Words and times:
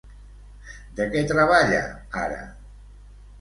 De 0.99 1.07
què 1.11 1.23
treballa 1.33 1.83
ara? 2.23 2.41